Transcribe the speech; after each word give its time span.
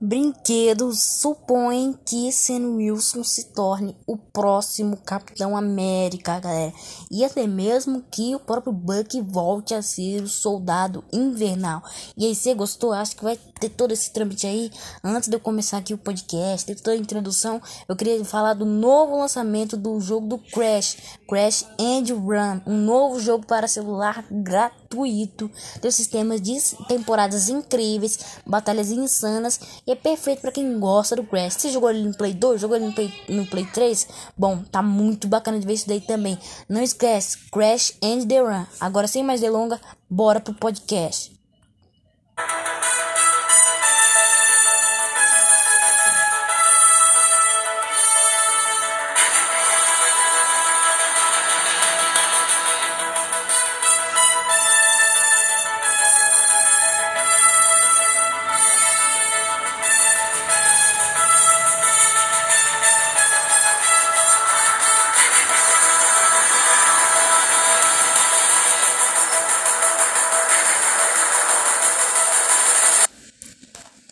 Brinquedos 0.00 1.00
supõem 1.20 1.98
que 2.04 2.30
Sam 2.32 2.76
Wilson 2.76 3.22
se 3.22 3.44
torne 3.54 3.96
o 4.06 4.16
próximo 4.16 4.96
Capitão 4.96 5.56
América, 5.56 6.40
galera. 6.40 6.72
E 7.10 7.24
até 7.24 7.46
mesmo 7.46 8.04
que 8.10 8.34
o 8.34 8.40
próprio 8.40 8.72
Buck 8.72 9.20
volte 9.22 9.72
a 9.72 9.80
ser 9.80 10.22
o 10.22 10.28
soldado 10.28 11.04
invernal. 11.12 11.82
E 12.16 12.26
aí, 12.26 12.34
você 12.34 12.52
gostou? 12.54 12.92
Acho 12.92 13.16
que 13.16 13.24
vai 13.24 13.38
ter 13.60 13.70
todo 13.70 13.92
esse 13.92 14.12
trâmite 14.12 14.46
aí. 14.46 14.70
Antes 15.02 15.28
de 15.28 15.36
eu 15.36 15.40
começar 15.40 15.78
aqui 15.78 15.94
o 15.94 15.98
podcast, 15.98 16.66
ter 16.66 16.74
toda 16.74 16.96
a 16.96 17.00
introdução, 17.00 17.62
eu 17.88 17.96
queria 17.96 18.22
falar 18.24 18.54
do 18.54 18.66
novo 18.66 19.16
lançamento 19.16 19.76
do 19.76 20.00
jogo 20.00 20.26
do 20.26 20.38
Crash, 20.38 20.96
Crash 21.28 21.64
and 21.78 22.12
Run, 22.14 22.60
um 22.66 22.76
novo 22.76 23.20
jogo 23.20 23.46
para 23.46 23.68
celular 23.68 24.24
gratuito. 24.30 24.83
Tem 25.80 25.90
sistemas 25.90 26.40
de 26.40 26.54
temporadas 26.86 27.48
incríveis, 27.48 28.18
batalhas 28.46 28.90
insanas 28.90 29.60
e 29.86 29.92
é 29.92 29.94
perfeito 29.94 30.40
para 30.40 30.52
quem 30.52 30.78
gosta 30.78 31.16
do 31.16 31.24
Crash. 31.24 31.54
Você 31.54 31.70
jogou 31.70 31.90
ele 31.90 32.06
no 32.06 32.16
Play 32.16 32.32
2? 32.32 32.60
Jogou 32.60 32.76
ele 32.76 32.86
no 32.86 32.92
Play, 32.92 33.12
no 33.28 33.46
Play 33.46 33.66
3? 33.66 34.08
Bom, 34.36 34.62
tá 34.70 34.82
muito 34.82 35.26
bacana 35.26 35.58
de 35.58 35.66
ver 35.66 35.74
isso 35.74 35.88
daí 35.88 36.00
também. 36.00 36.38
Não 36.68 36.82
esquece, 36.82 37.38
Crash 37.50 37.94
and 38.02 38.26
the 38.26 38.40
Run. 38.40 38.64
Agora, 38.80 39.08
sem 39.08 39.22
mais 39.22 39.40
delongas, 39.40 39.80
bora 40.08 40.40
pro 40.40 40.54
podcast. 40.54 41.33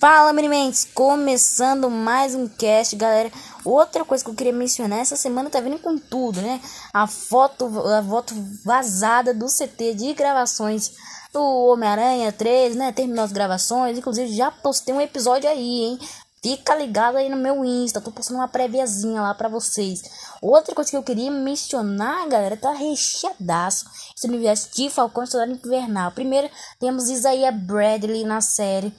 Fala, 0.00 0.32
Minimentos! 0.32 0.86
Começando 0.94 1.90
mais 1.90 2.32
um 2.32 2.46
cast, 2.46 2.94
galera. 2.94 3.32
Outra 3.64 4.04
coisa 4.04 4.22
que 4.22 4.30
eu 4.30 4.34
queria 4.34 4.52
mencionar, 4.52 5.00
essa 5.00 5.16
semana 5.16 5.50
tá 5.50 5.60
vindo 5.60 5.76
com 5.80 5.98
tudo, 5.98 6.40
né? 6.40 6.60
A 6.94 7.08
foto, 7.08 7.66
a 7.66 8.00
foto 8.04 8.32
vazada 8.64 9.34
do 9.34 9.46
CT 9.46 9.94
de 9.94 10.14
gravações 10.14 10.92
do 11.32 11.42
Homem-Aranha 11.42 12.30
3, 12.30 12.76
né? 12.76 12.92
Terminou 12.92 13.24
as 13.24 13.32
gravações, 13.32 13.98
inclusive 13.98 14.32
já 14.32 14.52
postei 14.52 14.94
um 14.94 15.00
episódio 15.00 15.50
aí, 15.50 15.82
hein? 15.82 15.98
Fica 16.40 16.76
ligado 16.76 17.16
aí 17.16 17.28
no 17.28 17.36
meu 17.36 17.64
Insta, 17.64 18.00
tô 18.00 18.12
postando 18.12 18.38
uma 18.38 18.46
préviazinha 18.46 19.20
lá 19.20 19.34
pra 19.34 19.48
vocês. 19.48 20.02
Outra 20.40 20.72
coisa 20.72 20.88
que 20.88 20.96
eu 20.96 21.02
queria 21.02 21.32
mencionar, 21.32 22.28
galera, 22.28 22.56
tá 22.56 22.70
recheadaço. 22.70 23.86
Esse 24.16 24.28
universo 24.28 24.68
de 24.72 24.88
Falcão 24.88 25.26
Soldado 25.26 25.50
Invernal. 25.50 26.12
Primeiro, 26.12 26.48
temos 26.78 27.10
Isaiah 27.10 27.50
Bradley 27.50 28.22
na 28.22 28.40
série 28.40 28.94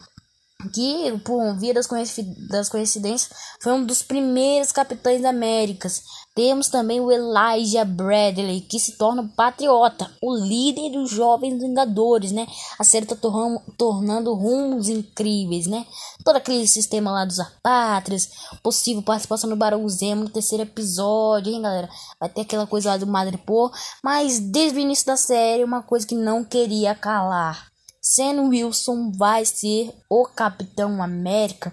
que, 0.74 1.18
por 1.24 1.58
via 1.58 1.74
das, 1.74 1.88
coincidências, 1.88 3.30
foi 3.62 3.72
um 3.72 3.86
dos 3.86 4.02
primeiros 4.02 4.74
capitães 4.74 5.24
Américas. 5.24 6.04
Temos 6.36 6.68
também 6.68 7.00
o 7.00 7.10
Elijah 7.10 7.86
Bradley, 7.86 8.62
que 8.62 8.78
se 8.78 8.98
torna 8.98 9.22
um 9.22 9.28
patriota, 9.28 10.12
o 10.22 10.36
líder 10.36 10.92
dos 10.92 11.10
jovens 11.10 11.62
Vingadores, 11.62 12.34
né? 12.34 12.46
A 12.78 12.84
série 12.84 13.06
tá 13.06 13.16
tornando, 13.16 14.34
rumos 14.34 14.90
incríveis, 14.90 15.66
né? 15.66 15.86
Todo 16.26 16.36
aquele 16.36 16.68
sistema 16.68 17.12
lá 17.12 17.24
dos 17.24 17.40
apátrias, 17.40 18.30
possível 18.62 19.02
participação 19.02 19.50
do 19.50 19.56
Barão 19.56 19.88
Zemo 19.88 20.26
no 20.26 20.30
terceiro 20.30 20.64
episódio, 20.64 21.54
hein, 21.54 21.62
galera? 21.62 21.90
Vai 22.20 22.28
ter 22.28 22.42
aquela 22.42 22.68
coisa 22.68 22.90
lá 22.90 22.98
do 22.98 23.08
Madripoor, 23.08 23.72
mas 24.04 24.40
desde 24.40 24.78
o 24.78 24.81
início 24.81 25.06
da 25.06 25.16
série, 25.16 25.64
uma 25.64 25.81
coisa 25.81 26.06
que 26.06 26.16
não 26.16 26.44
queria 26.44 26.94
calar 26.94 27.69
Sam 28.12 28.50
Wilson 28.50 29.12
vai 29.12 29.46
ser 29.46 29.94
o 30.09 30.25
Capitão 30.25 31.03
América? 31.03 31.72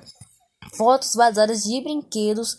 Fotos 0.76 1.14
vazadas 1.14 1.62
de 1.62 1.80
brinquedos 1.80 2.54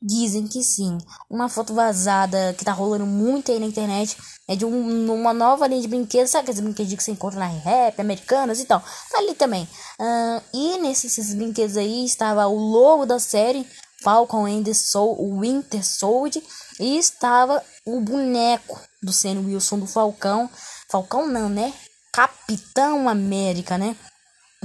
dizem 0.00 0.46
que 0.46 0.62
sim. 0.62 0.96
Uma 1.28 1.48
foto 1.48 1.74
vazada 1.74 2.54
que 2.56 2.64
tá 2.64 2.70
rolando 2.70 3.04
muito 3.04 3.50
aí 3.50 3.58
na 3.58 3.66
internet 3.66 4.16
é 4.46 4.54
de 4.54 4.64
um, 4.64 5.12
uma 5.12 5.34
nova 5.34 5.66
linha 5.66 5.82
de 5.82 5.88
brinquedos. 5.88 6.30
Sabe 6.30 6.42
aqueles 6.42 6.60
brinquedos 6.60 6.94
que 6.94 7.02
você 7.02 7.10
encontra 7.10 7.40
na 7.40 7.48
rap, 7.48 7.98
americanas 7.98 8.60
e 8.60 8.64
tal? 8.64 8.78
Tá 8.78 9.18
ali 9.18 9.34
também. 9.34 9.64
Uh, 9.98 10.42
e 10.54 10.78
nesses 10.78 11.34
brinquedos 11.34 11.76
aí 11.76 12.04
estava 12.04 12.46
o 12.46 12.56
logo 12.56 13.06
da 13.06 13.18
série. 13.18 13.66
Falcon 14.04 14.46
and 14.46 14.62
the 14.62 14.72
Soul, 14.72 15.40
Winter 15.40 15.84
Soldier 15.84 16.44
e 16.78 16.96
estava 16.96 17.60
o 17.84 18.00
boneco 18.00 18.80
do 19.02 19.12
Sam 19.12 19.40
Wilson 19.44 19.80
do 19.80 19.86
Falcão. 19.88 20.48
Falcão 20.88 21.26
não, 21.26 21.48
né? 21.48 21.74
Capitão 22.12 23.08
América, 23.08 23.78
né? 23.78 23.96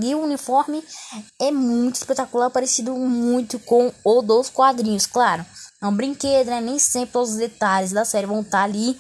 E 0.02 0.14
o 0.14 0.24
uniforme 0.24 0.84
é 1.40 1.52
muito 1.52 1.96
espetacular, 1.96 2.50
parecido 2.50 2.94
muito 2.96 3.58
com 3.60 3.94
o 4.04 4.22
dos 4.22 4.50
quadrinhos, 4.50 5.06
claro. 5.06 5.46
É 5.82 5.88
um 5.88 5.96
brinquedo, 5.96 6.48
né? 6.48 6.60
Nem 6.60 6.78
sempre 6.80 7.14
todos 7.14 7.32
os 7.32 7.38
detalhes 7.38 7.92
da 7.92 8.04
série 8.04 8.28
vão 8.28 8.42
estar 8.42 8.64
ali, 8.64 9.00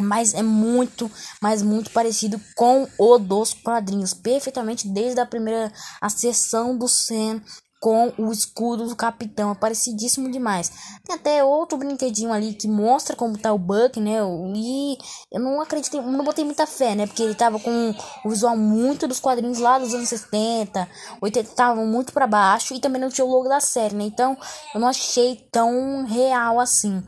mas 0.00 0.34
é 0.34 0.42
muito, 0.42 1.10
mas 1.40 1.62
muito 1.62 1.90
parecido 1.90 2.40
com 2.56 2.88
o 2.98 3.18
dos 3.18 3.54
quadrinhos, 3.54 4.12
perfeitamente 4.12 4.88
desde 4.88 5.20
a 5.20 5.26
primeira 5.26 5.72
a 6.00 6.08
sessão 6.08 6.76
do 6.76 6.88
Sam 6.88 7.40
com 7.80 8.12
o 8.18 8.32
escudo 8.32 8.88
do 8.88 8.96
capitão, 8.96 9.52
é 9.52 9.54
parecidíssimo 9.54 10.30
demais. 10.30 10.70
Tem 11.04 11.14
até 11.14 11.44
outro 11.44 11.78
brinquedinho 11.78 12.32
ali 12.32 12.54
que 12.54 12.66
mostra 12.66 13.14
como 13.14 13.38
tá 13.38 13.52
o 13.52 13.58
Buck, 13.58 14.00
né? 14.00 14.18
E 14.54 14.98
eu 15.32 15.40
não 15.40 15.60
acreditei, 15.60 16.00
não 16.00 16.24
botei 16.24 16.44
muita 16.44 16.66
fé, 16.66 16.94
né? 16.94 17.06
Porque 17.06 17.22
ele 17.22 17.34
tava 17.34 17.60
com 17.60 17.94
o 18.24 18.30
visual 18.30 18.56
muito 18.56 19.06
dos 19.06 19.20
quadrinhos 19.20 19.58
lá 19.58 19.78
dos 19.78 19.94
anos 19.94 20.08
70, 20.08 20.88
80 21.20 21.48
estavam 21.48 21.86
muito 21.86 22.12
para 22.12 22.26
baixo 22.26 22.74
e 22.74 22.80
também 22.80 23.00
não 23.00 23.10
tinha 23.10 23.24
o 23.24 23.30
logo 23.30 23.48
da 23.48 23.60
série, 23.60 23.94
né? 23.94 24.04
Então 24.04 24.36
eu 24.74 24.80
não 24.80 24.88
achei 24.88 25.36
tão 25.52 26.04
real 26.04 26.58
assim. 26.58 27.02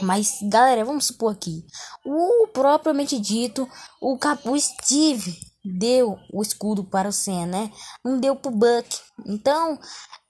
Mas, 0.00 0.38
galera, 0.42 0.84
vamos 0.84 1.06
supor 1.06 1.32
aqui. 1.32 1.64
O 2.04 2.46
propriamente 2.48 3.18
dito, 3.18 3.68
o, 4.00 4.16
Cap 4.16 4.48
o 4.48 4.58
Steve 4.58 5.47
deu 5.68 6.18
o 6.32 6.42
escudo 6.42 6.84
para 6.84 7.08
o 7.08 7.12
Sam, 7.12 7.46
né? 7.46 7.72
Não 8.04 8.18
deu 8.18 8.34
pro 8.34 8.50
Buck. 8.50 8.98
Então, 9.26 9.78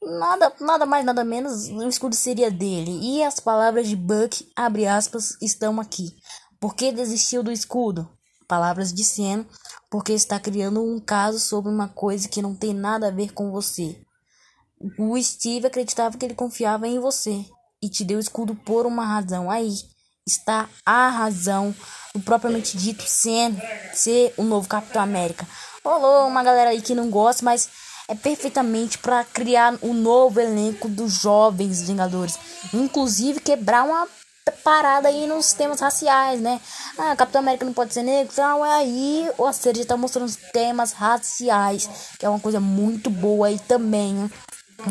nada, 0.02 0.52
nada 0.60 0.86
mais, 0.86 1.04
nada 1.04 1.24
menos, 1.24 1.68
o 1.68 1.88
escudo 1.88 2.14
seria 2.14 2.50
dele. 2.50 2.98
E 3.02 3.22
as 3.22 3.40
palavras 3.40 3.88
de 3.88 3.96
Buck, 3.96 4.50
abre 4.56 4.86
aspas, 4.86 5.36
estão 5.40 5.80
aqui. 5.80 6.14
Por 6.60 6.74
que 6.74 6.90
desistiu 6.90 7.42
do 7.42 7.52
escudo? 7.52 8.08
Palavras 8.46 8.92
de 8.92 9.04
Sam, 9.04 9.46
porque 9.90 10.12
está 10.12 10.40
criando 10.40 10.82
um 10.82 10.98
caso 10.98 11.38
sobre 11.38 11.70
uma 11.70 11.88
coisa 11.88 12.28
que 12.28 12.42
não 12.42 12.54
tem 12.54 12.74
nada 12.74 13.08
a 13.08 13.12
ver 13.12 13.32
com 13.32 13.50
você. 13.50 14.00
O 14.98 15.20
Steve 15.20 15.66
acreditava 15.66 16.16
que 16.16 16.24
ele 16.24 16.34
confiava 16.34 16.86
em 16.86 16.98
você 16.98 17.44
e 17.82 17.88
te 17.88 18.04
deu 18.04 18.18
o 18.18 18.20
escudo 18.20 18.54
por 18.54 18.86
uma 18.86 19.04
razão. 19.04 19.50
Aí 19.50 19.74
está 20.28 20.68
a 20.84 21.08
razão 21.08 21.74
do 22.14 22.20
propriamente 22.20 22.76
dito 22.76 23.02
ser, 23.06 23.52
ser 23.92 24.32
o 24.36 24.42
novo 24.42 24.68
Capitão 24.68 25.02
América. 25.02 25.46
Rolou 25.84 26.26
uma 26.28 26.42
galera 26.42 26.70
aí 26.70 26.82
que 26.82 26.94
não 26.94 27.10
gosta, 27.10 27.44
mas 27.44 27.68
é 28.08 28.14
perfeitamente 28.14 28.98
para 28.98 29.24
criar 29.24 29.74
o 29.80 29.88
um 29.88 29.94
novo 29.94 30.40
elenco 30.40 30.88
dos 30.88 31.12
jovens 31.12 31.82
Vingadores. 31.82 32.38
Inclusive 32.72 33.40
quebrar 33.40 33.84
uma 33.84 34.06
parada 34.64 35.08
aí 35.08 35.26
nos 35.26 35.52
temas 35.52 35.80
raciais, 35.80 36.40
né? 36.40 36.60
Ah, 36.96 37.14
Capitão 37.14 37.40
América 37.40 37.64
não 37.64 37.72
pode 37.72 37.92
ser 37.92 38.02
negro, 38.02 38.32
então 38.32 38.62
aí 38.64 39.28
o 39.36 39.52
série 39.52 39.84
tá 39.84 39.96
mostrando 39.96 40.34
temas 40.52 40.92
raciais, 40.92 41.88
que 42.18 42.24
é 42.24 42.28
uma 42.28 42.40
coisa 42.40 42.58
muito 42.58 43.10
boa 43.10 43.48
aí 43.48 43.58
também. 43.58 44.14
Né? 44.14 44.30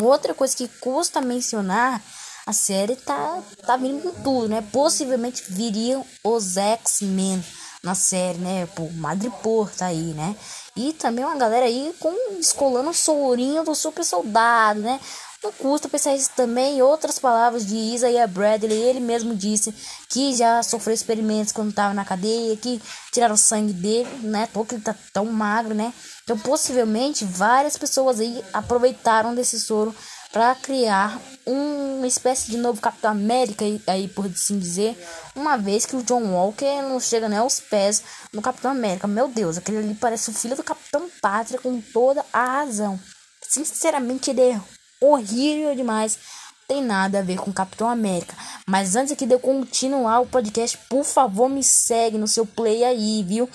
Outra 0.02 0.34
coisa 0.34 0.56
que 0.56 0.68
custa 0.68 1.22
mencionar 1.22 2.02
a 2.48 2.54
série 2.54 2.96
tá, 2.96 3.44
tá 3.66 3.76
vindo 3.76 4.02
com 4.02 4.24
tudo, 4.24 4.48
né? 4.48 4.64
Possivelmente 4.72 5.44
viriam 5.50 6.06
os 6.24 6.56
X-Men 6.56 7.44
na 7.84 7.94
série, 7.94 8.38
né? 8.38 8.66
Pô, 8.68 8.90
Madripoor 8.94 9.70
tá 9.76 9.88
aí, 9.88 10.14
né? 10.14 10.34
E 10.74 10.94
também 10.94 11.26
uma 11.26 11.36
galera 11.36 11.66
aí 11.66 11.94
com 12.00 12.16
escolando 12.40 12.90
o 12.90 12.94
sourinho 12.94 13.66
do 13.66 13.76
super 13.76 14.06
soldado, 14.06 14.80
né? 14.80 14.98
Não 15.44 15.52
custa 15.52 15.90
pensar 15.90 16.16
isso 16.16 16.32
também. 16.38 16.82
Outras 16.82 17.20
palavras 17.20 17.66
de 17.66 17.76
Isaiah 17.76 18.28
Bradley, 18.28 18.78
ele 18.78 19.02
mesmo 19.02 19.36
disse 19.36 19.74
que 20.10 20.34
já 20.34 20.64
sofreu 20.64 20.94
experimentos 20.94 21.52
quando 21.52 21.72
estava 21.72 21.94
na 21.94 22.06
cadeia, 22.06 22.56
que 22.56 22.82
tiraram 23.12 23.36
sangue 23.36 23.74
dele, 23.74 24.10
né? 24.24 24.48
Porque 24.54 24.76
ele 24.76 24.82
tá 24.82 24.96
tão 25.12 25.26
magro, 25.26 25.76
né? 25.76 25.94
Então, 26.24 26.38
possivelmente, 26.40 27.26
várias 27.26 27.78
pessoas 27.78 28.22
aí 28.22 28.42
aproveitaram 28.54 29.36
desse 29.36 29.60
soro 29.60 29.94
para 30.32 30.54
criar 30.56 31.20
uma 31.46 32.06
espécie 32.06 32.52
de 32.52 32.58
novo 32.58 32.82
Capitão 32.82 33.12
América, 33.12 33.64
aí 33.88 34.08
por 34.08 34.26
assim 34.26 34.60
dizer, 34.60 34.98
uma 35.36 35.58
vez 35.58 35.86
que 35.86 35.96
o 35.96 36.04
John 36.04 36.34
Walker 36.34 36.82
não 36.82 37.00
chega 37.00 37.30
nem 37.30 37.40
aos 37.40 37.60
pés 37.60 38.04
no 38.34 38.42
Capitão 38.42 38.72
América. 38.72 39.08
Meu 39.08 39.28
Deus, 39.28 39.58
aquele 39.58 39.78
ali 39.78 39.96
parece 39.96 40.30
o 40.30 40.34
filho 40.34 40.56
do 40.56 40.64
Capitão 40.64 41.10
Pátria 41.22 41.60
com 41.60 41.80
toda 41.80 42.26
a 42.34 42.46
razão. 42.46 43.00
sinceramente, 43.42 44.30
ele 44.30 44.42
é 44.42 44.62
horrível 45.02 45.76
demais. 45.76 46.20
Tem 46.68 46.84
nada 46.84 47.20
a 47.20 47.22
ver 47.22 47.38
com 47.38 47.54
Capitão 47.54 47.90
América. 47.90 48.36
Mas 48.68 48.96
antes 48.96 49.14
aqui 49.14 49.26
de 49.26 49.34
eu 49.34 49.40
continuar 49.40 50.20
o 50.20 50.28
podcast, 50.28 50.78
por 50.90 51.06
favor, 51.06 51.48
me 51.48 51.64
segue 51.64 52.18
no 52.18 52.28
seu 52.28 52.46
play 52.46 52.84
aí, 52.84 53.24
viu? 53.24 53.50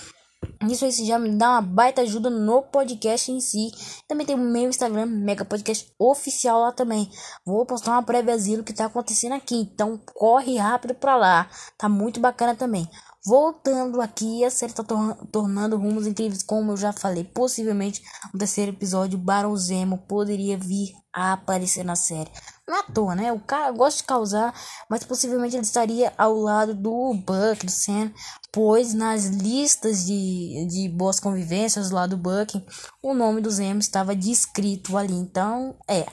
Isso 0.71 0.85
aí 0.85 0.93
já 0.93 1.19
me 1.19 1.31
dá 1.37 1.51
uma 1.51 1.63
baita 1.63 2.03
ajuda 2.03 2.31
no 2.31 2.63
podcast 2.63 3.31
em 3.31 3.41
si. 3.41 3.71
Também 4.07 4.27
tem 4.27 4.37
o 4.37 4.39
meu 4.39 4.69
Instagram, 4.69 5.07
Mega 5.07 5.45
Podcast 5.45 5.93
Oficial 5.99 6.61
lá 6.61 6.73
também. 6.73 7.11
Vou 7.45 7.67
postar 7.67 7.93
uma 7.93 8.03
prévia 8.03 8.37
do 8.57 8.65
que 8.65 8.73
tá 8.73 8.87
acontecendo 8.87 9.35
aqui. 9.35 9.57
Então 9.57 9.99
corre 10.15 10.57
rápido 10.57 10.95
pra 10.95 11.17
lá. 11.17 11.49
Tá 11.77 11.89
muito 11.89 12.21
bacana 12.21 12.55
também. 12.55 12.89
Voltando 13.25 14.01
aqui, 14.01 14.45
a 14.45 14.51
série 14.51 14.73
tá 14.73 14.83
tor 14.83 15.15
tornando 15.31 15.77
rumos 15.77 16.09
incríveis, 16.09 16.43
como 16.43 16.73
eu 16.73 16.77
já 16.77 16.93
falei. 16.93 17.23
Possivelmente 17.23 18.03
o 18.35 18.39
terceiro 18.39 18.73
episódio, 18.73 19.17
Barão 19.17 19.57
Zemo 19.57 19.99
poderia 20.09 20.59
vir 20.59 20.93
a 21.13 21.35
aparecer 21.35 21.85
na 21.85 21.95
série. 21.95 22.31
Não 22.67 22.81
à 22.81 22.83
toa, 22.83 23.15
né? 23.15 23.33
O 23.33 23.39
cara 23.39 23.71
gosta 23.71 23.99
de 23.99 24.05
causar, 24.05 24.53
mas 24.89 25.05
possivelmente 25.05 25.55
ele 25.55 25.63
estaria 25.63 26.13
ao 26.19 26.35
lado 26.35 26.75
do 26.75 27.15
Buck, 27.15 27.65
do 27.65 27.71
Sam, 27.71 28.13
pois 28.51 28.93
nas 28.93 29.27
listas 29.27 30.05
de, 30.05 30.67
de 30.69 30.89
boas 30.89 31.21
convivências 31.21 31.91
lá 31.91 32.09
do 32.09 32.17
Buck, 32.17 32.65
o 33.01 33.15
nome 33.15 33.41
do 33.41 33.51
Zemo 33.51 33.79
estava 33.79 34.17
descrito 34.17 34.97
ali. 34.97 35.15
Então, 35.15 35.77
é, 35.89 36.07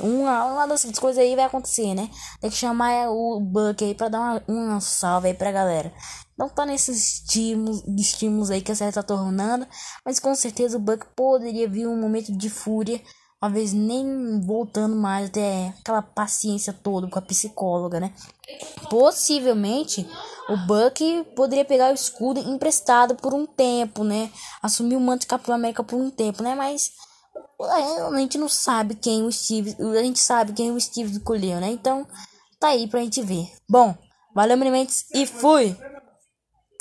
uma, 0.00 0.44
uma 0.44 0.66
dessas 0.66 0.98
coisas 0.98 1.22
aí 1.22 1.34
vai 1.34 1.44
acontecer, 1.44 1.94
né? 1.94 2.10
Tem 2.40 2.50
que 2.50 2.56
chamar 2.56 3.10
o 3.10 3.40
Buck 3.40 3.84
aí 3.84 3.94
pra 3.94 4.08
dar 4.08 4.20
uma, 4.20 4.42
uma 4.48 4.80
salve 4.80 5.28
aí 5.28 5.34
pra 5.34 5.52
galera. 5.52 5.92
Não 6.36 6.48
tá 6.48 6.66
nesses 6.66 7.22
estímulos, 7.22 7.82
estímulos 7.98 8.50
aí 8.50 8.60
que 8.60 8.72
a 8.72 8.74
série 8.74 8.92
tá 8.92 9.02
tornando. 9.02 9.66
Mas 10.04 10.20
com 10.20 10.34
certeza 10.34 10.76
o 10.76 10.80
Buck 10.80 11.06
poderia 11.16 11.68
vir 11.68 11.86
um 11.86 11.98
momento 11.98 12.30
de 12.32 12.50
fúria. 12.50 13.00
Talvez 13.40 13.72
nem 13.72 14.40
voltando 14.40 14.96
mais 14.96 15.28
até 15.28 15.74
aquela 15.80 16.02
paciência 16.02 16.72
toda 16.72 17.08
com 17.08 17.18
a 17.18 17.22
psicóloga, 17.22 18.00
né? 18.00 18.12
Possivelmente 18.88 20.08
o 20.48 20.56
Buck 20.66 21.24
poderia 21.34 21.64
pegar 21.64 21.90
o 21.90 21.94
escudo 21.94 22.40
emprestado 22.40 23.14
por 23.14 23.34
um 23.34 23.46
tempo, 23.46 24.04
né? 24.04 24.30
Assumir 24.62 24.96
o 24.96 25.00
manto 25.00 25.22
de 25.22 25.26
Capitão 25.26 25.54
América 25.54 25.84
por 25.84 25.96
um 25.96 26.10
tempo, 26.10 26.42
né? 26.42 26.54
Mas 26.54 26.92
a 27.60 28.18
gente 28.18 28.38
não 28.38 28.48
sabe 28.48 28.94
quem 28.94 29.24
o 29.24 29.32
Steve. 29.32 29.76
A 29.80 30.02
gente 30.02 30.18
sabe 30.18 30.52
quem 30.52 30.70
o 30.70 30.80
Steve 30.80 31.12
escolheu, 31.12 31.60
né? 31.60 31.70
Então, 31.70 32.06
tá 32.60 32.68
aí 32.68 32.86
pra 32.88 33.00
gente 33.00 33.22
ver. 33.22 33.48
Bom, 33.68 33.94
valeu, 34.34 34.56
Menimentos, 34.56 35.04
e 35.14 35.26
fui! 35.26 35.76